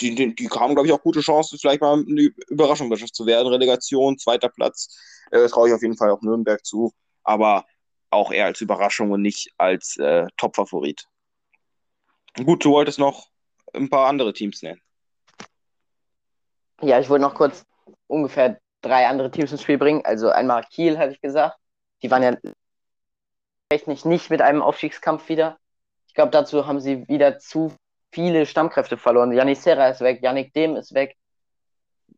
[0.00, 3.48] die, die, die haben, glaube ich, auch gute Chancen, vielleicht mal eine Überraschungsmannschaft zu werden.
[3.48, 4.96] Relegation, zweiter Platz,
[5.30, 6.92] äh, traue ich auf jeden Fall auch Nürnberg zu,
[7.24, 7.64] aber
[8.10, 11.06] auch eher als Überraschung und nicht als äh, Top-Favorit.
[12.44, 13.28] Gut, du wolltest noch
[13.72, 14.80] ein paar andere Teams nennen.
[16.82, 17.64] Ja, ich wollte noch kurz
[18.06, 20.04] ungefähr drei andere Teams ins Spiel bringen.
[20.04, 21.58] Also einmal Kiel, hatte ich gesagt.
[22.02, 22.36] Die waren ja
[23.70, 25.58] technisch nicht mit einem Aufstiegskampf wieder.
[26.06, 27.74] Ich glaube, dazu haben sie wieder zu
[28.16, 29.30] viele Stammkräfte verloren.
[29.30, 31.16] Janik Serra ist weg, Janik Dem ist weg,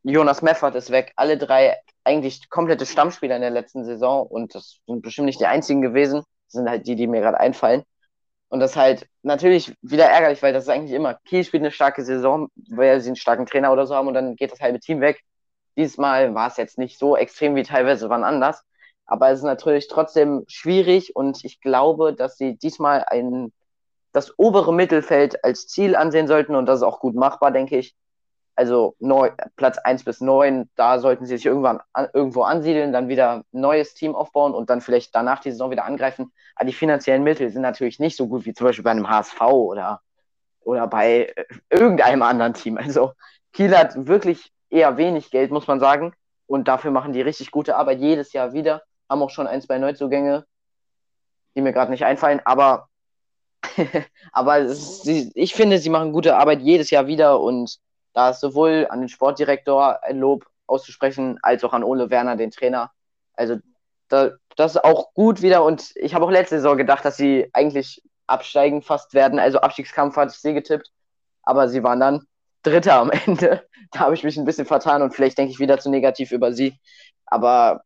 [0.05, 1.13] Jonas Meffert ist weg.
[1.17, 5.47] Alle drei eigentlich komplette Stammspieler in der letzten Saison und das sind bestimmt nicht die
[5.47, 6.19] einzigen gewesen.
[6.47, 7.83] Das sind halt die, die mir gerade einfallen.
[8.49, 11.73] Und das ist halt natürlich wieder ärgerlich, weil das ist eigentlich immer, Kiel spielt eine
[11.73, 14.79] starke Saison, weil sie einen starken Trainer oder so haben und dann geht das halbe
[14.79, 15.21] Team weg.
[15.77, 18.63] Dieses Mal war es jetzt nicht so extrem wie teilweise wann anders.
[19.05, 23.53] Aber es ist natürlich trotzdem schwierig und ich glaube, dass sie diesmal einen
[24.13, 27.95] das obere Mittelfeld als Ziel ansehen sollten und das ist auch gut machbar, denke ich.
[28.57, 33.09] Also neu, Platz 1 bis 9, da sollten sie sich irgendwann an, irgendwo ansiedeln, dann
[33.09, 36.33] wieder ein neues Team aufbauen und dann vielleicht danach die Saison wieder angreifen.
[36.57, 39.41] Aber die finanziellen Mittel sind natürlich nicht so gut wie zum Beispiel bei einem HSV
[39.43, 40.01] oder,
[40.61, 42.79] oder bei äh, irgendeinem anderen Team.
[42.79, 43.13] Also
[43.53, 46.13] Kiel hat wirklich eher wenig Geld, muss man sagen.
[46.47, 48.83] Und dafür machen die richtig gute Arbeit jedes Jahr wieder.
[49.09, 50.47] Haben auch schon ein, zwei Neuzugänge,
[51.55, 52.41] die mir gerade nicht einfallen.
[52.45, 52.89] Aber,
[54.33, 57.41] aber sie, ich finde, sie machen gute Arbeit jedes Jahr wieder.
[57.41, 57.79] Und
[58.15, 62.51] da ist sowohl an den Sportdirektor ein Lob auszusprechen, als auch an Ole Werner, den
[62.51, 62.91] Trainer.
[63.35, 63.59] Also
[64.09, 65.65] da, das ist auch gut wieder.
[65.65, 69.39] Und ich habe auch letzte Saison gedacht, dass sie eigentlich absteigen fast werden.
[69.39, 70.91] Also Abstiegskampf hatte ich sie getippt.
[71.43, 72.27] Aber sie waren dann
[72.63, 73.67] Dritter am Ende.
[73.91, 76.53] Da habe ich mich ein bisschen vertan und vielleicht denke ich wieder zu negativ über
[76.53, 76.79] sie.
[77.27, 77.83] Aber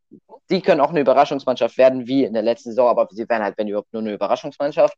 [0.50, 3.58] die können auch eine Überraschungsmannschaft werden, wie in der letzten Saison, aber sie werden halt,
[3.58, 4.96] wenn überhaupt, nur eine Überraschungsmannschaft.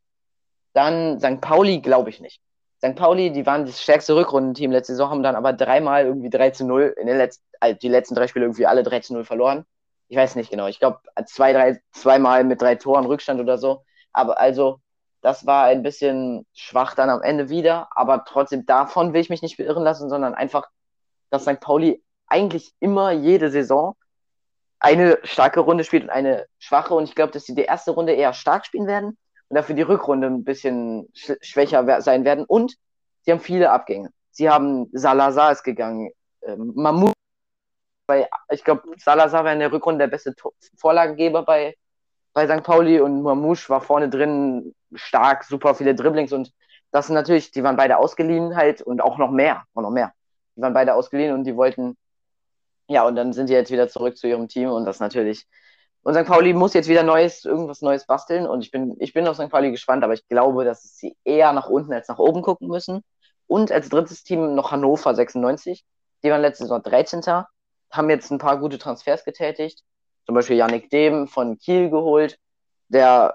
[0.75, 1.41] Dann St.
[1.41, 2.41] Pauli glaube ich nicht.
[2.85, 2.97] St.
[2.97, 6.67] Pauli, die waren das stärkste Rückrundenteam letzte Saison, haben dann aber dreimal irgendwie 3 zu
[6.67, 9.65] 0 in den letzten, also die letzten drei Spiele irgendwie alle 3 zu 0 verloren.
[10.09, 10.67] Ich weiß nicht genau.
[10.67, 13.85] Ich glaube, zwei, drei, zweimal mit drei Toren Rückstand oder so.
[14.13, 14.81] Aber also,
[15.23, 19.41] das war ein bisschen schwach dann am Ende wieder, aber trotzdem davon will ich mich
[19.41, 20.69] nicht beirren lassen, sondern einfach,
[21.31, 21.61] dass St.
[21.61, 23.97] Pauli eigentlich immer jede Saison
[24.79, 26.95] eine starke Runde spielt und eine schwache.
[26.95, 29.17] Und ich glaube, dass sie die erste Runde eher stark spielen werden
[29.55, 32.45] und dafür die Rückrunde ein bisschen sch schwächer sein werden.
[32.45, 32.75] Und
[33.23, 34.11] sie haben viele Abgänge.
[34.33, 36.11] Sie haben Salazar ist gegangen,
[36.43, 37.13] ähm, Mammut,
[38.09, 40.35] weil ich glaube, Salazar war in der Rückrunde der beste
[40.77, 41.77] Vorlagengeber bei,
[42.33, 42.65] bei St.
[42.65, 46.53] Pauli und Mamouche war vorne drin stark, super viele Dribblings und
[46.91, 50.13] das sind natürlich, die waren beide ausgeliehen halt und auch noch mehr, auch noch mehr.
[50.57, 51.97] Die waren beide ausgeliehen und die wollten,
[52.89, 55.47] ja, und dann sind die jetzt wieder zurück zu ihrem Team und das natürlich.
[56.05, 56.27] Und St.
[56.27, 59.49] Pauli muss jetzt wieder Neues, irgendwas Neues basteln und ich bin, ich bin auf St.
[59.49, 63.03] Pauli gespannt, aber ich glaube, dass sie eher nach unten als nach oben gucken müssen.
[63.47, 65.85] Und als drittes Team noch Hannover 96.
[66.23, 67.23] Die waren letztes Jahr 13.
[67.91, 69.83] Haben jetzt ein paar gute Transfers getätigt.
[70.27, 72.39] Zum Beispiel Yannick Dehm von Kiel geholt,
[72.89, 73.35] der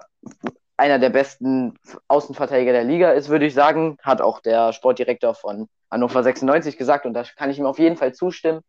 [0.76, 3.96] einer der besten Außenverteidiger der Liga ist, würde ich sagen.
[4.02, 7.96] Hat auch der Sportdirektor von Hannover 96 gesagt und da kann ich ihm auf jeden
[7.96, 8.60] Fall zustimmen,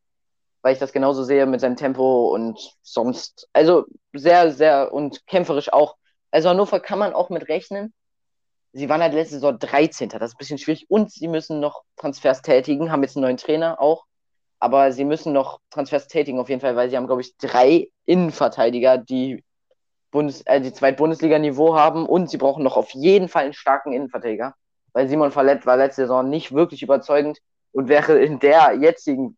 [0.61, 3.47] weil ich das genauso sehe mit seinem Tempo und sonst.
[3.53, 5.95] Also sehr, sehr und kämpferisch auch.
[6.31, 7.93] Also Hannover kann man auch mit rechnen.
[8.73, 10.09] Sie waren halt letzte Saison 13.
[10.09, 13.37] Das ist ein bisschen schwierig und sie müssen noch Transfers tätigen, haben jetzt einen neuen
[13.37, 14.05] Trainer auch.
[14.59, 17.89] Aber sie müssen noch Transfers tätigen auf jeden Fall, weil sie haben, glaube ich, drei
[18.05, 19.43] Innenverteidiger, die
[20.11, 24.53] Bundes äh, die Zweit-Bundesliga-Niveau haben und sie brauchen noch auf jeden Fall einen starken Innenverteidiger,
[24.93, 27.39] weil Simon Fallett war letzte Saison nicht wirklich überzeugend
[27.71, 29.37] und wäre in der jetzigen,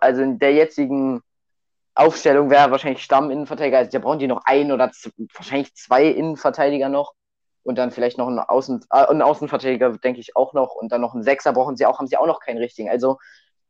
[0.00, 1.22] also in der jetzigen
[1.94, 3.78] Aufstellung wäre wahrscheinlich Stamm-Innenverteidiger.
[3.78, 4.90] Also da brauchen die noch ein oder
[5.34, 7.14] wahrscheinlich zwei Innenverteidiger noch
[7.62, 11.00] und dann vielleicht noch einen, Außen, äh, einen Außenverteidiger, denke ich auch noch und dann
[11.00, 12.88] noch einen Sechser brauchen sie auch, haben sie auch noch keinen richtigen.
[12.88, 13.18] Also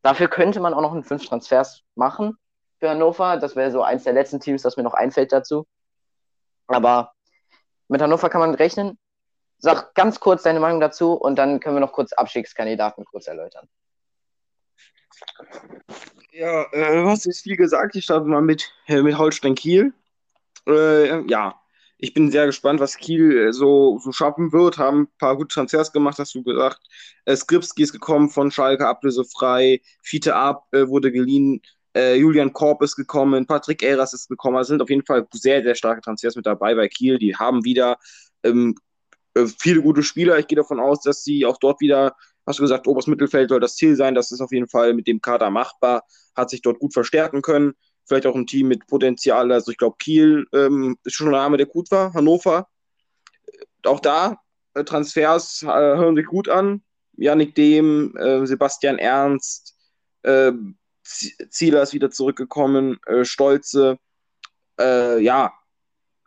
[0.03, 2.37] dafür könnte man auch noch einen fünf Transfers machen
[2.79, 3.37] für Hannover.
[3.37, 5.67] Das wäre so eins der letzten Teams, das mir noch einfällt dazu.
[6.69, 7.13] Aber
[7.89, 8.99] mit Hannover kann man rechnen.
[9.59, 13.69] Sag ganz kurz deine Meinung dazu und dann können wir noch kurz Abstiegskandidaten kurz erläutern.
[16.33, 17.95] Ja, äh, du hast jetzt viel gesagt.
[17.97, 19.93] Ich starte mal mit, äh, mit Holstein Kiel.
[20.67, 21.61] Äh, ja,
[21.99, 24.79] ich bin sehr gespannt, was Kiel äh, so, so schaffen wird.
[24.79, 26.81] Haben ein paar gute Transfers gemacht, hast du gesagt.
[27.27, 29.81] Äh, Skripski ist gekommen von Schalke, ablösefrei.
[30.03, 31.63] Fiete Ab äh, wurde geliehen
[31.95, 34.57] Julian Korb ist gekommen, Patrick Eras ist gekommen.
[34.57, 37.19] Es sind auf jeden Fall sehr, sehr starke Transfers mit dabei bei Kiel.
[37.19, 37.99] Die haben wieder
[38.43, 38.77] ähm,
[39.35, 40.39] äh, viele gute Spieler.
[40.39, 43.61] Ich gehe davon aus, dass sie auch dort wieder, hast du gesagt, oberes Mittelfeld soll
[43.61, 44.15] das Ziel sein.
[44.15, 46.05] Das ist auf jeden Fall mit dem Kader machbar.
[46.35, 47.75] Hat sich dort gut verstärken können.
[48.07, 49.53] Vielleicht auch ein Team mit Potenzial.
[49.53, 52.13] Also ich glaube, Kiel ähm, ist schon ein Name, der gut war.
[52.15, 52.69] Hannover.
[53.85, 54.39] Auch da,
[54.75, 56.83] äh, Transfers äh, hören sich gut an.
[57.17, 59.77] Yannick Dehm, äh, Sebastian Ernst,
[60.23, 60.53] äh,
[61.05, 63.99] Zieler ist wieder zurückgekommen, äh, Stolze.
[64.81, 65.53] Äh, ja,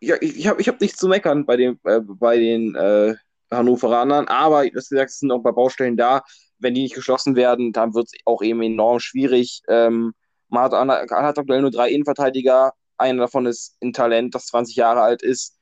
[0.01, 3.15] ja, ich, ich habe ich hab nichts zu meckern bei, dem, äh, bei den äh,
[3.55, 6.23] Hannoveranern, aber das gesagt, es sind auch bei Baustellen da.
[6.59, 9.61] Wenn die nicht geschlossen werden, dann wird es auch eben enorm schwierig.
[9.67, 10.13] Ähm,
[10.47, 12.73] man hat, hat aktuell nur drei Innenverteidiger.
[12.97, 15.59] Einer davon ist ein Talent, das 20 Jahre alt ist,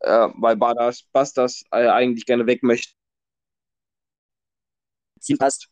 [0.00, 2.92] äh, weil Badas, Bastas äh, eigentlich gerne weg möchte.
[5.22, 5.68] Team passt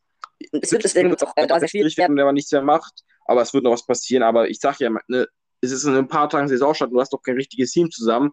[0.53, 3.05] es wird deswegen wird auch äh, da sehr schwierig werden, wenn man nichts mehr macht.
[3.27, 4.23] Aber es wird noch was passieren.
[4.23, 5.27] Aber ich sag ja, ne,
[5.61, 8.33] es ist in ein paar Tagen Saisonstart du hast doch kein richtiges Team zusammen.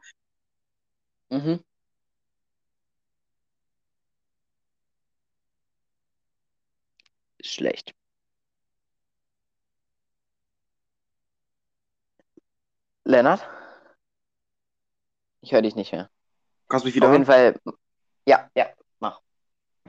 [1.30, 1.64] Mhm.
[7.44, 7.94] Schlecht.
[13.04, 13.48] Lennart?
[15.42, 16.10] Ich höre dich nicht mehr.
[16.70, 17.60] Kannst du mich wieder Auf jeden Fall.
[18.26, 18.68] Ja, ja,
[19.00, 19.20] mach.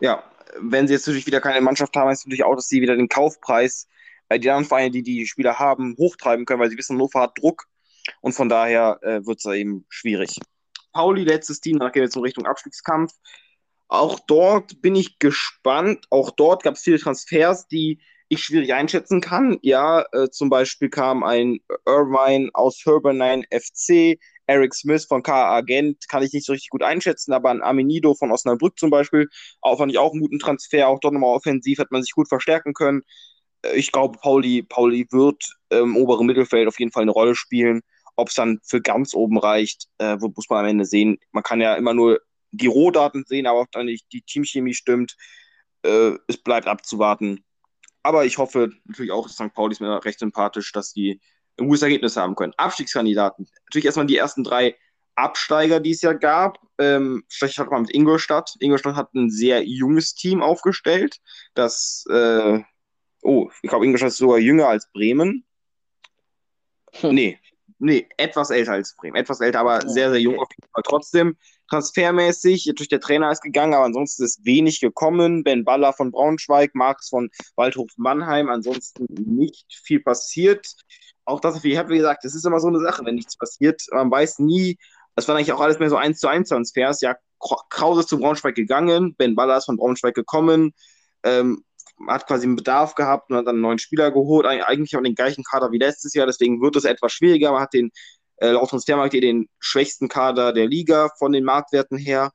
[0.00, 0.24] Ja,
[0.58, 3.08] wenn sie jetzt natürlich wieder keine Mannschaft haben, heißt natürlich auch, dass sie wieder den
[3.08, 3.86] Kaufpreis,
[4.28, 7.38] äh, die anderen Vereine, die die Spieler haben, hochtreiben können, weil sie wissen, Hannover hat
[7.38, 7.66] Druck
[8.20, 10.38] und von daher äh, wird es da eben schwierig.
[10.92, 13.12] Pauli, letztes Team, dann gehen wir jetzt in Richtung Abstiegskampf.
[13.92, 16.07] Auch dort bin ich gespannt.
[16.09, 18.00] Auch dort gab es viele Transfers, die
[18.31, 19.59] ich schwierig einschätzen kann.
[19.61, 26.09] Ja, äh, zum Beispiel kam ein Irvine aus Herbernine FC, Eric Smith von KA Gent
[26.09, 29.28] kann ich nicht so richtig gut einschätzen, aber ein Aminido von Osnabrück zum Beispiel,
[29.61, 32.31] auch fand ich auch einen guten Transfer, auch dort nochmal offensiv hat man sich gut
[32.31, 33.02] verstärken können.
[33.61, 37.83] Äh, ich glaube, Pauli, Pauli wird im oberen Mittelfeld auf jeden Fall eine Rolle spielen.
[38.16, 41.18] Ob es dann für ganz oben reicht, äh, muss man am Ende sehen.
[41.33, 42.20] Man kann ja immer nur
[42.52, 45.16] die Rohdaten sehen, aber ob dann nicht die Teamchemie stimmt,
[45.82, 47.44] äh, es bleibt abzuwarten.
[48.02, 49.52] Aber ich hoffe natürlich auch, St.
[49.54, 51.20] Pauli ist mir recht sympathisch, dass die
[51.58, 52.52] ein gutes Ergebnis haben können.
[52.56, 53.48] Abstiegskandidaten.
[53.66, 54.76] Natürlich erstmal die ersten drei
[55.14, 56.58] Absteiger, die es ja gab.
[56.78, 58.54] Ähm, vielleicht hat man mit Ingolstadt.
[58.60, 61.18] Ingolstadt hat ein sehr junges Team aufgestellt.
[61.54, 62.60] Das, äh,
[63.22, 65.44] oh, ich glaube, Ingolstadt ist sogar jünger als Bremen.
[66.94, 67.14] Hm.
[67.14, 67.38] Nee,
[67.78, 69.16] nee, etwas älter als Bremen.
[69.16, 70.82] Etwas älter, aber oh, sehr, sehr jung auf jeden Fall.
[70.84, 71.36] Trotzdem,
[71.72, 75.42] transfermäßig, natürlich der Trainer ist gegangen, aber ansonsten ist wenig gekommen.
[75.42, 80.66] Ben Baller von Braunschweig, Marx von Waldhof Mannheim, ansonsten nicht viel passiert
[81.24, 83.82] auch das, wie ich habe gesagt, das ist immer so eine Sache, wenn nichts passiert.
[83.92, 84.78] Man weiß nie,
[85.14, 87.00] das war eigentlich auch alles mehr so 1 zu 1 Transfers.
[87.00, 87.16] Ja,
[87.70, 90.72] Krause ist zu Braunschweig gegangen, Ben Baller ist von Braunschweig gekommen,
[91.22, 91.64] ähm,
[92.08, 95.14] hat quasi einen Bedarf gehabt und hat dann einen neuen Spieler geholt, eigentlich auch den
[95.14, 97.52] gleichen Kader wie letztes Jahr, deswegen wird es etwas schwieriger.
[97.52, 97.90] Man hat den
[98.42, 102.33] äh, laut Transfermarkt den schwächsten Kader der Liga von den Marktwerten her.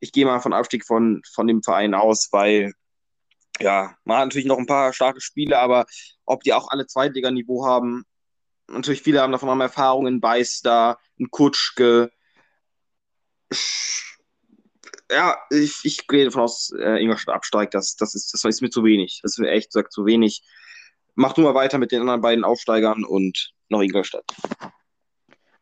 [0.00, 2.72] Ich gehe mal von Abstieg von, von dem Verein aus, weil
[3.60, 5.86] ja, man hat natürlich noch ein paar starke Spiele, aber
[6.24, 8.04] ob die auch alle Zweitliganiveau haben,
[8.66, 12.10] natürlich viele haben davon haben Erfahrungen, Beister, ein Kutschke.
[15.08, 17.72] Ja, ich, ich gehe davon aus, äh, Ingolstadt absteigt.
[17.74, 19.20] Das, das, ist, das ist mir zu wenig.
[19.22, 20.42] Das ist mir echt gesagt zu wenig.
[21.14, 24.24] Mach du mal weiter mit den anderen beiden Aufsteigern und noch Ingolstadt.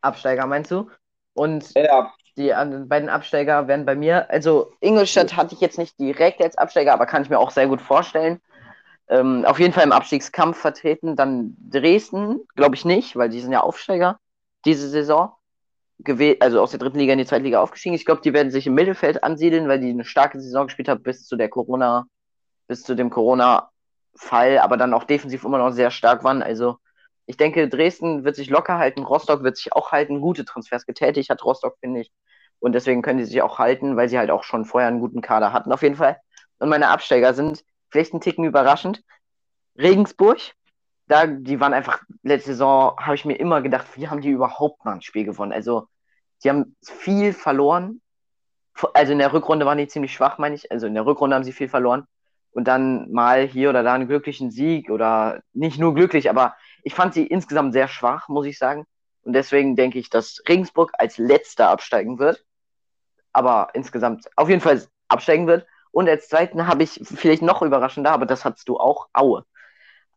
[0.05, 0.89] Absteiger meinst du?
[1.33, 2.13] Und ja.
[2.37, 2.53] die
[2.85, 7.05] beiden Absteiger werden bei mir, also Ingolstadt hatte ich jetzt nicht direkt als Absteiger, aber
[7.05, 8.39] kann ich mir auch sehr gut vorstellen
[9.07, 11.15] ähm, auf jeden Fall im Abstiegskampf vertreten.
[11.15, 14.19] Dann Dresden, glaube ich nicht, weil die sind ja Aufsteiger
[14.65, 15.33] diese Saison.
[16.39, 17.95] Also aus der dritten Liga in die zweite Liga aufgestiegen.
[17.95, 21.03] Ich glaube, die werden sich im Mittelfeld ansiedeln, weil die eine starke Saison gespielt haben
[21.03, 22.05] bis zu der Corona,
[22.67, 26.43] bis zu dem Corona-Fall, aber dann auch defensiv immer noch sehr stark waren.
[26.43, 26.79] Also
[27.25, 31.29] ich denke, Dresden wird sich locker halten, Rostock wird sich auch halten, gute Transfers getätigt
[31.29, 32.11] hat Rostock, finde ich.
[32.59, 35.21] Und deswegen können die sich auch halten, weil sie halt auch schon vorher einen guten
[35.21, 36.17] Kader hatten, auf jeden Fall.
[36.59, 39.03] Und meine Absteiger sind vielleicht einen Ticken überraschend.
[39.77, 40.39] Regensburg,
[41.07, 44.85] da, die waren einfach, letzte Saison habe ich mir immer gedacht, wie haben die überhaupt
[44.85, 45.51] mal ein Spiel gewonnen?
[45.51, 45.87] Also,
[46.43, 48.01] die haben viel verloren.
[48.93, 50.71] Also in der Rückrunde waren die ziemlich schwach, meine ich.
[50.71, 52.05] Also in der Rückrunde haben sie viel verloren.
[52.51, 56.55] Und dann mal hier oder da einen glücklichen Sieg oder nicht nur glücklich, aber
[56.85, 58.85] ich fand sie insgesamt sehr schwach, muss ich sagen.
[59.23, 62.45] Und deswegen denke ich, dass Regensburg als letzter absteigen wird.
[63.33, 65.65] Aber insgesamt auf jeden Fall absteigen wird.
[65.91, 69.45] Und als zweiten habe ich vielleicht noch überraschender, aber das hattest du auch, Aue.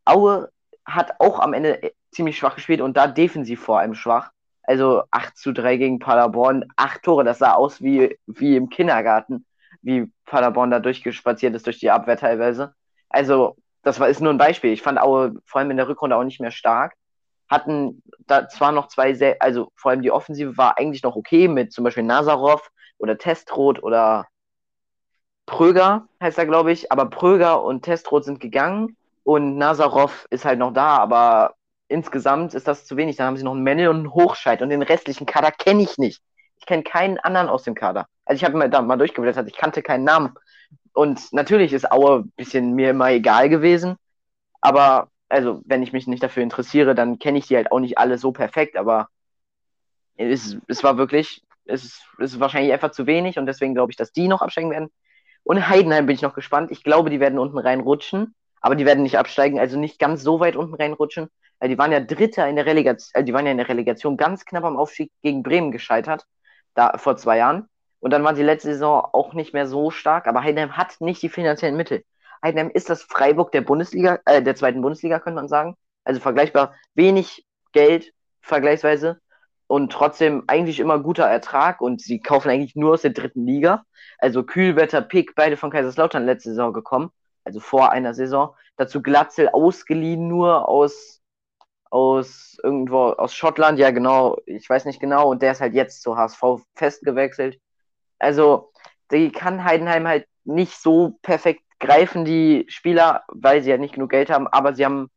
[0.05, 0.51] Aue
[0.85, 4.31] hat auch am Ende ziemlich schwach gespielt und da defensiv vor allem schwach.
[4.63, 9.47] Also 8 zu 3 gegen Paderborn, acht Tore, das sah aus wie, wie im Kindergarten,
[9.81, 12.75] wie Paderborn da durchgespaziert ist durch die Abwehr teilweise.
[13.09, 14.73] Also, das war, ist nur ein Beispiel.
[14.73, 16.95] Ich fand Aue vor allem in der Rückrunde auch nicht mehr stark.
[17.49, 21.49] Hatten da zwar noch zwei sehr, also vor allem die Offensive war eigentlich noch okay
[21.49, 24.27] mit zum Beispiel Nazarov oder Testrot oder
[25.47, 30.59] Pröger heißt er, glaube ich, aber Pröger und Testrot sind gegangen und Nazarov ist halt
[30.59, 31.55] noch da, aber
[31.89, 33.17] insgesamt ist das zu wenig.
[33.17, 35.97] Dann haben sie noch einen Männel und einen Hochscheid und den restlichen Kader kenne ich
[35.97, 36.23] nicht.
[36.59, 38.07] Ich kenne keinen anderen aus dem Kader.
[38.27, 40.35] Also ich habe mir da mal durchgeblättert, ich kannte keinen Namen.
[40.99, 43.99] Und natürlich ist Aue ein bisschen mir immer egal gewesen,
[44.61, 47.99] aber also wenn ich mich nicht dafür interessiere, dann kenne ich die halt auch nicht
[47.99, 49.09] alle so perfekt, aber
[50.17, 53.97] es, es war wirklich, es, es ist wahrscheinlich einfach zu wenig und deswegen glaube ich,
[53.97, 54.89] dass die noch absteigen werden.
[55.45, 56.73] Und Heidenheim bin ich noch gespannt.
[56.73, 60.41] Ich glaube, die werden unten reinrutschen, aber die werden nicht absteigen, also nicht ganz so
[60.41, 61.29] weit unten reinrutschen.
[61.61, 64.17] Weil die waren ja Dritter in der Relegation, äh, die waren ja in der Relegation
[64.17, 66.27] ganz knapp am Aufstieg gegen Bremen gescheitert,
[66.75, 67.69] da vor zwei Jahren.
[68.01, 71.23] Und dann waren sie letzte Saison auch nicht mehr so stark, aber Heidenheim hat nicht
[71.23, 72.05] die finanziellen Mittel.
[72.43, 75.77] Heidenheim ist das Freiburg der Bundesliga, äh, der zweiten Bundesliga, könnte man sagen.
[76.05, 79.21] Also vergleichbar wenig Geld vergleichsweise
[79.67, 83.85] und trotzdem eigentlich immer guter Ertrag und sie kaufen eigentlich nur aus der dritten Liga.
[84.19, 87.11] Also Kühlwetter, Pick, beide von Kaiserslautern letzte Saison gekommen,
[87.45, 88.55] also vor einer Saison.
[88.77, 91.21] Dazu Glatzel ausgeliehen nur aus,
[91.91, 96.03] aus irgendwo, aus Schottland, ja genau, ich weiß nicht genau, und der ist halt jetzt
[96.03, 96.43] zu HSV
[96.75, 97.61] festgewechselt.
[98.19, 98.73] Also,
[99.11, 104.11] die kann Heidenheim halt nicht so perfekt greifen die Spieler, weil sie ja nicht genug
[104.11, 105.11] Geld haben, aber sie haben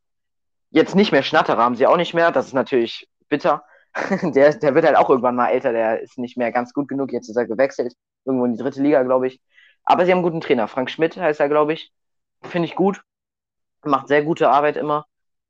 [0.70, 2.32] jetzt nicht mehr Schnatterer, haben sie auch nicht mehr.
[2.32, 3.64] Das ist natürlich bitter.
[4.22, 7.12] der, der wird halt auch irgendwann mal älter, der ist nicht mehr ganz gut genug.
[7.12, 7.94] Jetzt ist er gewechselt,
[8.26, 9.42] irgendwo in die dritte Liga, glaube ich.
[9.84, 10.68] Aber sie haben einen guten Trainer.
[10.68, 11.92] Frank Schmidt heißt er, glaube ich.
[12.44, 13.02] Finde ich gut.
[13.84, 15.06] Macht sehr gute Arbeit immer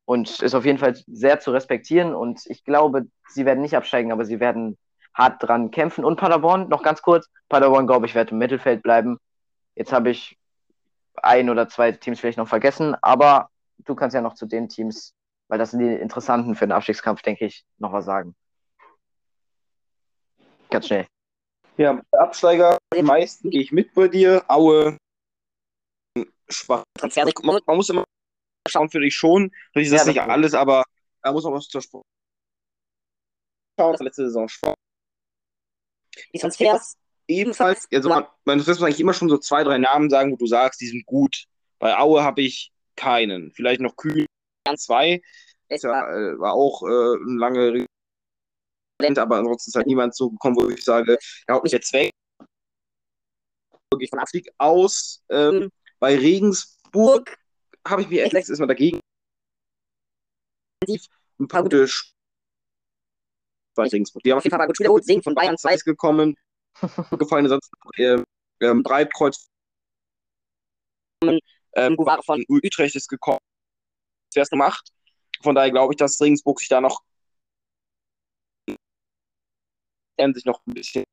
[0.06, 2.16] und ist auf jeden Fall sehr zu respektieren.
[2.16, 4.78] Und ich glaube, sie werden nicht absteigen, aber sie werden
[5.13, 6.06] hart dran kämpfen.
[6.06, 9.17] Und Paderborn, noch ganz kurz, Paderborn, glaube ich, wird im Mittelfeld bleiben.
[9.76, 10.38] Jetzt habe ich
[11.15, 15.13] ein oder zwei Teams vielleicht noch vergessen, aber du kannst ja noch zu den Teams,
[15.47, 18.36] weil das sind die interessanten für den Abstiegskampf, denke ich, noch was sagen.
[20.69, 21.08] Ganz schnell.
[21.78, 24.43] Ja, Absteiger, die meisten gehe ich mit bei dir.
[24.47, 24.97] Aue,
[26.50, 26.84] schwach.
[27.43, 28.04] Man, man muss immer
[28.67, 29.52] schauen für dich schon.
[29.74, 30.84] Das ist ja, nicht alles, aber
[31.24, 32.06] da muss man was zur Sport
[33.80, 33.95] schauen.
[34.00, 34.76] Letzte Saison schwach.
[36.34, 36.96] Die Transfers
[37.28, 40.48] ebenfalls, also man, man muss eigentlich immer schon so zwei, drei Namen sagen, wo du
[40.48, 41.46] sagst, die sind gut.
[41.80, 43.52] Bei Aue habe ich keinen.
[43.52, 44.26] Vielleicht noch Kühn
[44.78, 45.22] zwei.
[45.70, 47.86] Das war, äh, war auch äh, ein lange
[49.18, 52.12] aber ansonsten ist halt niemand so gekommen, wo ich sage, er haut mich jetzt weg.
[53.92, 55.24] Wirklich von Abstieg aus.
[55.30, 57.36] Ähm, bei Regensburg
[57.88, 59.00] habe ich mich echt letztes Mal dagegen.
[60.88, 61.88] Ein paar gute
[63.76, 64.24] bei Regensburg.
[64.24, 65.06] Die haben auf jeden Fall gut wiederholt.
[65.06, 66.36] Singen von Bayern 2 ist gekommen.
[67.12, 68.24] gefallen, sonst äh,
[68.62, 69.48] ähm, Breitkreuz
[71.74, 73.40] ähm, Guvare von Utrecht ist gekommen.
[74.32, 74.90] Zuerst gemacht.
[75.44, 77.02] Von daher glaube ich, dass Regensburg sich da noch
[80.34, 81.04] sich noch ein bisschen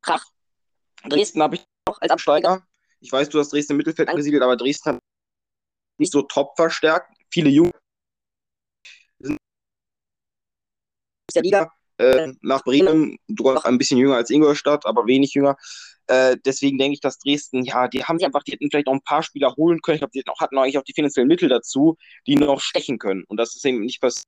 [0.00, 0.24] Krach.
[1.04, 2.64] Dresden habe ich noch als Absteiger.
[3.00, 5.00] Ich weiß, du hast Dresden im Mittelfeld angesiedelt, aber Dresden hat
[5.98, 7.12] nicht so top verstärkt.
[7.30, 7.72] Viele Junge
[9.18, 9.38] sind
[11.34, 15.56] der Liga äh, nach Bremen, doch ein bisschen jünger als Ingolstadt, aber wenig jünger.
[16.06, 18.94] Äh, deswegen denke ich, dass Dresden, ja, die haben sie einfach, die hätten vielleicht noch
[18.94, 19.96] ein paar Spieler holen können.
[19.96, 22.98] Ich glaube, die hatten auch, hatten eigentlich auch die finanziellen Mittel dazu, die noch stechen
[22.98, 23.24] können.
[23.28, 24.24] Und das ist eben nicht passiert.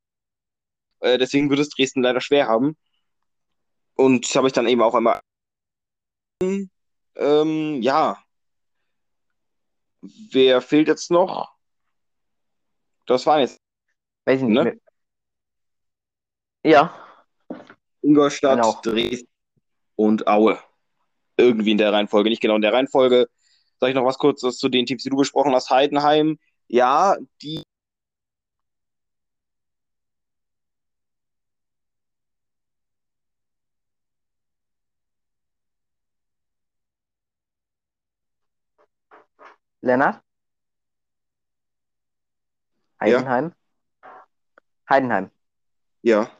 [1.00, 2.76] Äh, deswegen würde es Dresden leider schwer haben.
[3.94, 5.20] Und das habe ich dann eben auch einmal.
[6.42, 8.22] Ähm, ja.
[10.02, 11.54] Wer fehlt jetzt noch?
[13.06, 13.58] Das war jetzt.
[14.26, 14.64] Weiß ich nicht.
[14.64, 14.80] Ne?
[16.62, 16.94] Ja.
[18.02, 18.80] Ingolstadt, genau.
[18.82, 19.28] Dresden
[19.96, 20.58] und Aue.
[21.36, 23.28] Irgendwie in der Reihenfolge, nicht genau in der Reihenfolge.
[23.78, 25.70] Sag ich noch was kurzes zu den Teams, die du besprochen hast.
[25.70, 27.62] Heidenheim, ja, die
[39.82, 40.22] Lennart?
[43.00, 43.52] Heidenheim?
[44.02, 44.10] Ja.
[44.90, 45.30] Heidenheim.
[46.02, 46.30] Ja.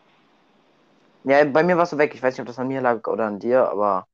[1.25, 2.15] Ja, bei mir warst du weg.
[2.15, 4.07] Ich weiß nicht, ob das an mir lag oder an dir, aber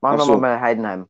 [0.00, 0.38] machen wir so.
[0.38, 1.06] mal Heidenheim.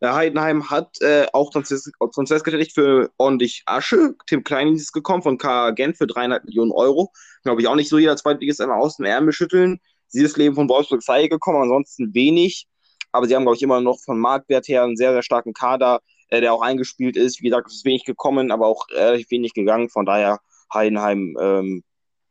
[0.00, 4.14] Ja, Heidenheim hat äh, auch Transfers getätigt für ordentlich Asche.
[4.26, 5.70] Tim Klein ist gekommen von K.
[5.70, 7.10] Gent für dreieinhalb Millionen Euro.
[7.42, 9.80] Glaube ich auch nicht so jeder Zweitligist einmal aus dem Ärmel schütteln.
[10.08, 12.68] Sie ist Leben von Wolfsburg sei gekommen, ansonsten wenig.
[13.12, 16.00] Aber sie haben, glaube ich, immer noch von Marktwert her einen sehr, sehr starken Kader,
[16.28, 17.40] äh, der auch eingespielt ist.
[17.40, 19.88] Wie gesagt, es ist wenig gekommen, aber auch relativ wenig gegangen.
[19.88, 20.40] Von daher
[20.72, 21.84] Heidenheim ähm,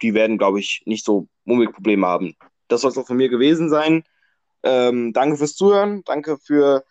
[0.05, 2.35] die werden, glaube ich, nicht so Mummelprobleme haben.
[2.67, 4.03] Das soll es auch von mir gewesen sein.
[4.63, 6.83] Ähm, danke fürs Zuhören, danke für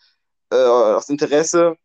[0.51, 1.77] äh, das Interesse.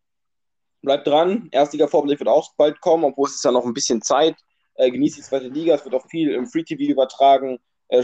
[0.82, 1.50] Bleibt dran.
[1.52, 4.36] Erstliga Vorblick wird auch bald kommen, obwohl es ist ja noch ein bisschen Zeit.
[4.74, 5.76] Äh, genießt die zweite Liga.
[5.76, 8.04] Es wird auch viel im Free TV übertragen, äh,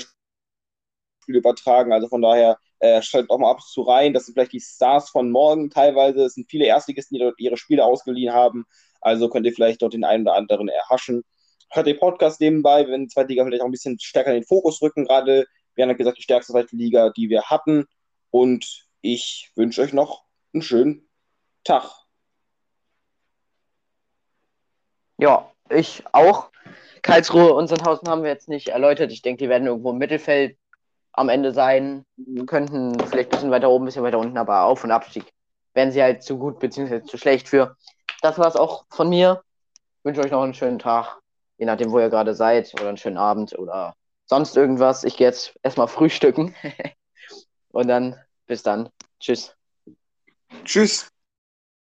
[1.26, 1.92] übertragen.
[1.92, 4.14] Also von daher äh, schaltet auch mal ab zu rein.
[4.14, 6.26] Das sind vielleicht die Stars von morgen teilweise.
[6.26, 8.66] Es sind viele Erstligisten, die dort ihre Spiele ausgeliehen haben.
[9.02, 11.24] Also könnt ihr vielleicht dort den einen oder anderen erhaschen
[11.69, 14.47] hört den Podcast nebenbei, wenn die zweite Liga vielleicht auch ein bisschen stärker in den
[14.47, 15.06] Fokus rücken.
[15.06, 17.86] Gerade, wir haben ja gesagt, die stärkste zweite Liga, die wir hatten.
[18.32, 20.23] Und ich wünsche euch noch
[20.54, 21.08] einen schönen
[21.63, 21.91] Tag.
[25.17, 26.49] Ja, ich auch.
[27.01, 29.12] Karlsruhe und Sandhausen haben wir jetzt nicht erläutert.
[29.12, 30.58] Ich denke, die werden irgendwo im Mittelfeld
[31.13, 32.04] am Ende sein.
[32.47, 35.25] Könnten vielleicht ein bisschen weiter oben, ein bisschen weiter unten, aber Auf- und Abstieg
[35.73, 37.04] werden sie halt zu gut bzw.
[37.04, 37.78] zu schlecht für.
[38.21, 39.43] Das war es auch von mir.
[39.99, 41.19] Ich wünsche euch noch einen schönen Tag
[41.58, 45.04] je nachdem, wo ihr gerade seid, oder einen schönen Abend oder sonst irgendwas.
[45.04, 46.56] Ich gehe jetzt erstmal frühstücken.
[47.70, 48.89] Und dann bis dann.
[49.20, 49.56] Tschüss.
[50.64, 51.10] Tschüss.